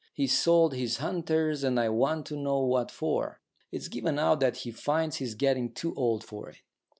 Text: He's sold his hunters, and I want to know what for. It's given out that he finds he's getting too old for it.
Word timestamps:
He's 0.15 0.35
sold 0.35 0.73
his 0.73 0.97
hunters, 0.97 1.63
and 1.63 1.79
I 1.79 1.89
want 1.89 2.25
to 2.25 2.35
know 2.35 2.57
what 2.61 2.89
for. 2.89 3.39
It's 3.71 3.87
given 3.87 4.17
out 4.17 4.39
that 4.39 4.57
he 4.57 4.71
finds 4.71 5.17
he's 5.17 5.35
getting 5.35 5.71
too 5.75 5.93
old 5.93 6.23
for 6.23 6.49
it. 6.49 6.57